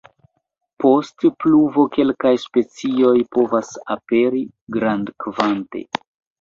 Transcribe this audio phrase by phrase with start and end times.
[0.83, 4.45] Post pluvo kelkaj specioj povas aperi
[4.81, 5.89] grandkvante.